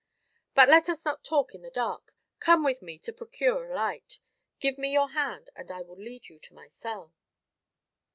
[0.55, 2.15] But let us not talk in the dark.
[2.39, 4.17] Come with me to procure a light.
[4.59, 7.13] Give me your hand, and I will lead you to my cell."